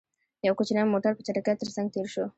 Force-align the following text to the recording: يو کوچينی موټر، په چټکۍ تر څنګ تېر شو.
يو 0.47 0.53
کوچينی 0.57 0.83
موټر، 0.93 1.11
په 1.15 1.21
چټکۍ 1.25 1.53
تر 1.61 1.69
څنګ 1.75 1.87
تېر 1.93 2.05
شو. 2.13 2.23